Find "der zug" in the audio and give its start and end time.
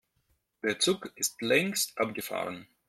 0.63-1.11